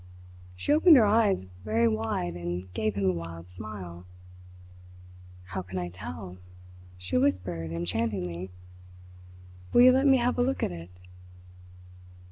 She 0.55 0.73
opened 0.73 0.97
her 0.97 1.05
eyes 1.05 1.45
very 1.63 1.87
wide 1.87 2.33
and 2.33 2.73
gave 2.73 2.95
him 2.95 3.05
a 3.07 3.11
wild 3.13 3.51
smile. 3.51 4.07
"How 5.49 5.61
can 5.61 5.77
I 5.77 5.89
tell?" 5.89 6.39
she 6.97 7.17
whispered 7.19 7.71
enchantingly. 7.71 8.49
"Will 9.73 9.81
you 9.81 9.91
let 9.91 10.07
me 10.07 10.17
have 10.17 10.39
a 10.39 10.41
look 10.41 10.63
at 10.63 10.71
it?" 10.71 10.89